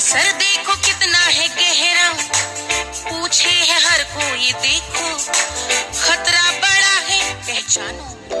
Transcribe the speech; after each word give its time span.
असर 0.00 0.32
देखो 0.32 0.74
कितना 0.76 1.18
है 1.18 1.48
गहरा। 1.48 2.12
पूछे 3.10 3.48
है 3.48 3.80
हर 3.84 4.02
कोई 4.04 4.52
देखो। 4.52 5.08
खतरा 6.00 6.50
बड़ा 6.52 6.94
है 7.08 7.34
पहचानो। 7.34 8.39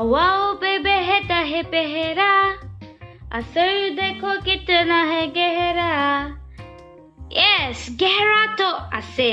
हवाओं 0.00 0.54
पे 0.62 0.78
बहता 0.86 1.36
है 1.50 1.62
पहरा 1.72 2.32
असर 3.32 3.88
देखो 3.94 4.40
कितना 4.42 5.02
है 5.04 5.26
गहरा 5.36 5.92
यस 7.32 7.86
गहरा 8.00 8.44
तो 8.56 8.70
আছে 8.98 9.30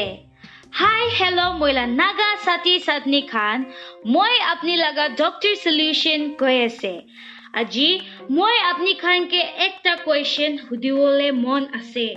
হাই 0.77 1.03
হেল্ল' 1.17 1.57
মইলা 1.59 1.85
নাগা 1.99 2.29
ছাতি 2.45 2.73
চাটনি 2.85 3.21
খান 3.31 3.59
মই 4.13 4.33
আপুনি 4.51 4.73
লগা 4.77 5.05
ডক্টৰ 5.19 5.53
চলিউশ্যন 5.65 6.21
কৈ 6.39 6.57
আছে 6.67 6.93
আজি 7.53 7.89
মই 8.37 8.55
আপুনি 8.71 8.93
খানকে 9.03 9.41
একটা 9.67 9.91
কুৱেশ্যন 10.05 10.51
সুধিবলৈ 10.63 11.29
মন 11.43 11.63
আছে 11.79 12.07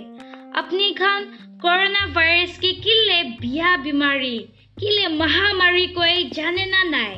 আপুনি 0.59 0.87
খান 1.01 1.21
কৰোণা 1.63 2.03
ভাইৰাছ 2.15 2.53
কি 2.63 2.71
কিলে 2.83 3.19
বিয়া 3.41 3.69
বেমাৰী 3.83 4.37
কিলে 4.77 5.05
মহামাৰী 5.21 5.85
কৈ 5.97 6.15
জানে 6.37 6.65
না 6.73 6.81
নাই 6.91 7.13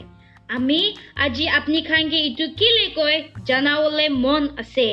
আমি 0.48 0.80
আজি 1.24 1.44
আপুনি 1.58 1.80
খানকে 1.88 2.18
ইটো 2.28 2.46
কিলে 2.58 2.86
কৈ 2.98 3.14
জনাবলৈ 3.48 4.08
মন 4.24 4.42
আছে। 4.62 4.88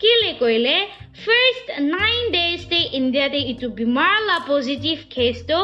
কিলে 0.00 0.32
কৈলে 0.40 0.76
ফাৰ্ষ্ট 1.24 1.66
নাইন 1.94 2.22
ডেজতে 2.36 2.78
ইণ্ডিয়াতে 2.98 3.40
ইটো 3.52 3.68
বেমাৰ 3.78 4.16
লা 4.28 4.38
পজিটিভ 4.48 4.96
কেছটো 5.14 5.58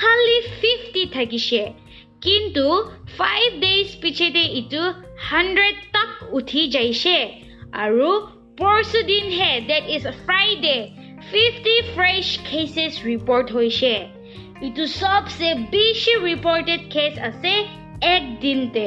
খালি 0.00 0.36
ফিফটি 0.60 1.02
থাকিছে। 1.16 1.62
কিন্তু 2.20 2.64
ফাইভ 3.18 3.48
ডেজ 3.64 3.88
পিছতে 4.02 4.44
ইটো 4.60 4.82
হাণ্ড্ৰেড 5.28 5.76
তাক 5.94 6.10
উঠি 6.38 6.62
যাইছে। 6.74 7.16
আৰু 7.84 8.10
পৰশু 8.60 9.00
দিনহে 9.10 9.50
date 9.70 9.84
is 9.96 10.04
Friday 10.24 10.76
fifty 11.30 11.76
fresh 11.94 12.26
cases 12.48 12.92
report 13.10 13.46
হৈছে। 13.56 13.92
ইটো 14.68 14.84
চবচে 15.00 15.48
বেছি 15.72 16.12
ৰিপৰ্টেড 16.28 16.82
কেছ 16.94 17.14
আছে 17.30 17.54
এক 18.14 18.24
দিনতে 18.40 18.86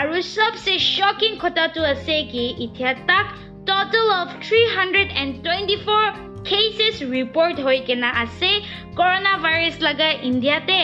আৰু 0.00 0.14
চবচে 0.34 0.74
শ্বকিং 0.92 1.32
কথাটো 1.42 1.80
আছে 1.92 2.16
কি 2.32 2.44
এতিয়া 2.64 2.92
তাক 3.08 3.26
total 3.68 4.06
of 4.20 4.28
324 4.48 6.18
cases 6.50 6.96
report 7.14 7.56
হৈ 7.66 7.78
কেনা 7.88 8.10
আছে 8.22 8.50
কৰোণা 8.98 9.32
ভাইৰাছ 9.44 9.76
লগা 9.86 10.08
ইণ্ডিয়াতে 10.28 10.82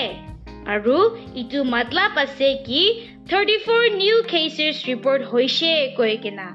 আৰু 0.75 0.97
ইটো 1.43 1.61
মতলব 1.75 2.13
আছে 2.25 2.49
কি 2.67 2.83
34 3.33 4.01
নিউ 4.01 4.17
কেছেছ 4.33 4.77
ৰিপৰ্ট 4.91 5.23
হৈছে 5.33 5.71
কৈ 5.99 6.15
কেনা। 6.25 6.49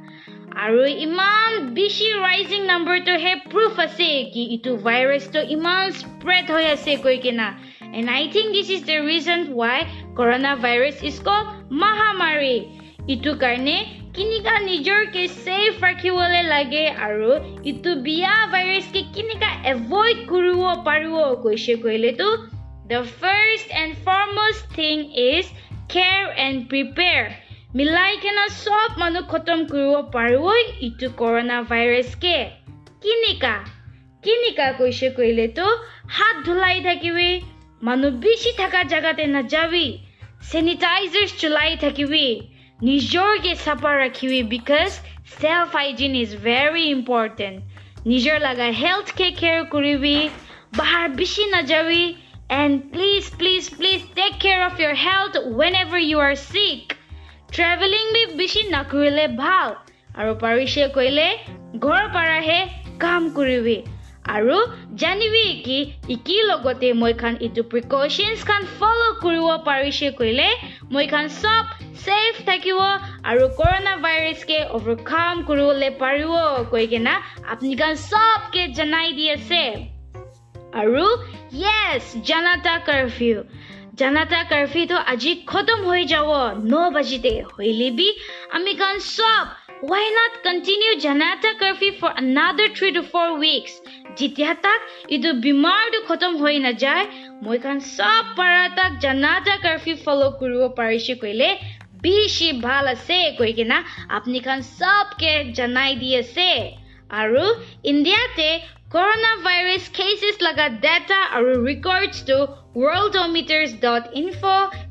আৰু 0.66 0.84
ইমান 1.08 1.50
বেছি 1.78 2.08
ৰাইজিং 2.26 2.62
নাম্বাৰটোহে 2.72 3.34
প্ৰুফ 3.52 3.74
আছে 3.86 4.10
কি 4.34 4.44
ইটো 4.56 4.72
ভাইৰাছটো 4.88 5.40
ইমান 5.56 5.84
স্প্ৰেড 6.00 6.46
হৈ 6.56 6.66
আছে 6.76 6.92
কৈ 7.06 7.18
কেনা। 7.26 7.48
And 7.94 8.10
I 8.10 8.32
think 8.32 8.54
this 8.54 8.70
is 8.70 8.84
the 8.84 9.00
reason 9.00 9.54
why 9.54 9.88
coronavirus 10.16 11.04
is 11.04 11.20
called 11.20 11.48
mahamari. 11.70 12.68
Itu 13.08 13.40
karne 13.40 14.12
kini 14.12 14.44
ka 14.44 14.60
Niger 14.66 15.14
ke 15.14 15.30
safe 15.30 15.80
rakhiwale 15.80 16.44
lage 16.50 16.92
aru 16.98 17.40
itu 17.64 18.02
bia 18.04 18.52
virus 18.52 18.90
ke 18.92 19.06
kini 19.14 19.38
ka 19.40 19.62
avoid 19.64 20.28
kuruo 20.28 20.84
paruo 20.84 21.40
koise 21.40 21.80
koile 21.80 22.18
tu 22.18 22.28
The 22.88 23.04
first 23.04 23.68
and 23.76 23.98
foremost 23.98 24.64
thing 24.72 25.12
is 25.12 25.52
care 25.90 26.32
and 26.40 26.70
prepare. 26.70 27.36
Milai 27.76 28.16
kena 28.24 28.48
sob 28.48 28.96
manu 28.96 29.28
khotom 29.28 29.68
kuriwo 29.68 30.08
parwoi 30.08 30.80
itu 30.80 31.12
coronavirus 31.20 32.16
ke. 32.16 32.56
Kinika? 33.04 33.68
Kinika 34.24 34.80
koise 34.80 35.12
koile 35.12 35.52
to 35.52 35.68
hat 36.08 36.48
dhulai 36.48 36.80
thakiwe. 36.80 37.44
মানুহ 37.82 38.12
বেছি 38.22 38.52
থকা 38.60 38.82
জেগাতে 38.92 39.26
নাযাবি 39.32 39.88
চেনিটাইজাৰ্ছ 40.50 41.32
চলাই 41.42 41.76
থাকিবি 41.84 42.28
নিজৰকে 42.80 43.52
চাফা 43.64 43.92
ৰাখিবি 43.98 44.40
because 44.54 44.90
self 45.34 45.76
hygiene 45.78 46.14
is 46.20 46.32
very 46.46 46.86
important 46.90 47.58
নিজৰ 48.10 48.38
লগা 48.46 48.70
হেল্থকে 48.82 49.28
কেয়াৰ 49.40 49.64
কৰিবি 49.74 50.18
বাহাৰ 50.78 51.08
বেছি 51.18 51.44
নাযাবি 51.52 52.04
and 52.56 52.76
please 52.94 53.24
please 53.40 53.64
please 53.78 54.00
take 54.18 54.32
care 54.44 54.62
of 54.68 54.74
your 54.82 54.96
health 55.06 55.34
when 55.60 55.74
ever 55.82 56.02
you 56.02 56.18
are 56.20 56.36
sick 56.46 56.96
travelling 57.52 58.04
B 58.16 58.24
বেছি 58.40 58.62
নকৰিলে 58.72 59.26
ভাল 59.36 59.70
আৰু 60.16 60.32
পাৰিছে 60.42 60.90
কৰিলে 60.98 61.28
ঘৰৰ 61.84 62.10
পৰাহে 62.16 62.60
কাম 63.00 63.30
কৰিবি 63.38 63.78
আৰু 64.28 64.58
জানিবি 64.96 65.44
কি 65.66 65.78
ইকি 66.10 66.38
লগতে 66.44 66.88
মই 67.02 67.14
খান 67.22 67.36
ইটো 67.42 67.62
প্ৰিকশ্যনছ 67.72 68.40
খান 68.50 68.64
ফ'ল' 68.74 69.04
কৰিব 69.24 69.48
পাৰিছে 69.68 70.08
কৰিলে 70.18 70.48
মই 70.92 71.06
খান 71.08 71.30
চব 71.36 71.64
ছেফ 72.00 72.42
থাকিব 72.48 72.80
আৰু 73.30 73.44
কৰোণা 73.60 73.94
ভাইৰাছকে 74.04 74.58
অভাৰকাম 74.78 75.44
কৰিবলৈ 75.48 75.92
পাৰিব 76.02 76.34
কৈ 76.72 76.86
কিনা 76.88 77.14
আপুনি 77.48 77.74
খান 77.82 77.94
চবকে 78.04 78.64
জনাই 78.78 79.14
দি 79.18 79.30
আছে 79.32 79.64
আৰু 80.74 81.06
য়েছ 81.58 82.04
জানাতা 82.28 82.76
কাৰফিউ 82.88 83.38
জানাতা 84.00 84.40
কাৰফিউটো 84.50 84.98
আজি 85.12 85.32
খতম 85.46 85.80
হৈ 85.86 86.04
যাব 86.10 86.30
ন 86.66 86.82
বাজিতে 86.92 87.32
হৈলেবি 87.54 88.10
আমি 88.52 88.74
খান 88.82 88.96
চব 89.08 89.46
why 89.84 90.06
not 90.14 90.34
continue 90.44 90.94
Janata 91.02 91.52
curfew 91.60 91.92
for 92.00 92.12
another 92.22 92.70
three 92.78 92.90
to 92.94 93.02
four 93.10 93.28
weeks 93.36 93.74
যেতিয়া 94.20 94.52
তাক 94.64 94.82
এইটো 95.10 95.32
বেমাৰটো 95.44 96.00
খতম 96.08 96.38
হৈ 96.38 96.56
নাযায় 96.62 97.06
মই 97.44 97.58
খান 97.64 97.78
চব 97.88 98.32
পাৰা 98.38 98.64
তাক 98.78 98.92
জানাতা 99.04 99.56
কাৰফিউ 99.64 99.96
ফ'ল' 100.04 100.26
কৰিব 100.40 100.62
পাৰিছে 100.78 101.14
কৈলে 101.22 101.50
বেছি 102.04 102.48
ভাল 102.62 102.90
আছে 102.90 103.20
কৈ 103.38 103.52
কিনা 103.54 103.78
আপুনি 104.12 104.40
খান 104.42 104.60
চবকে 104.72 105.34
জনাই 105.58 105.96
দি 106.02 106.10
আছে 106.18 106.50
আৰু 107.16 107.44
ইণ্ডিয়াতে 107.86 108.50
কৰোণা 108.92 109.32
ভাইৰাছ 109.42 109.84
কেছেছ 109.96 110.36
লগা 110.42 110.68
ডেটা 110.84 111.20
আৰু 111.32 111.52
ৰেকৰ্ডছটো 111.64 112.38
worldometers 112.78 113.72
dot 113.82 114.04
info' 114.16 114.46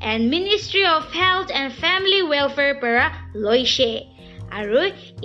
and 0.05 0.23
ministry 0.35 0.83
of 0.91 1.03
health 1.15 1.47
and 1.59 1.73
family 1.81 2.21
welfare 2.25 2.75
পৰা 2.83 3.05
লৈছে 3.45 3.91
আৰু 4.53 4.81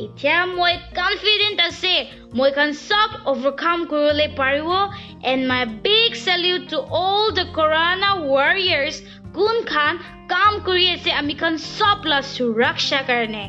এতিয়া 0.05 0.45
মই 0.45 0.73
কনফিডেণ্ট 0.95 1.59
আছে 1.61 1.93
মই 2.35 2.51
খান 2.51 2.71
চব 2.73 3.09
অভাৰকাম 3.25 3.85
কৰিবলৈ 3.85 4.27
পাৰিব 4.37 4.69
and 5.23 5.47
my 5.47 5.65
big 5.65 6.11
salute 6.25 6.69
to 6.69 6.77
all 6.77 7.31
the 7.31 7.45
corona 7.53 8.09
warriors 8.33 8.95
কোনখান 9.33 9.97
কাম 10.27 10.59
কৰি 10.59 10.85
আছে 10.91 11.11
আমি 11.11 11.33
খান 11.33 11.57
চব 11.57 12.05
লা 12.05 12.21
সুৰক্ষা 12.21 13.01
কাৰণে। 13.01 13.45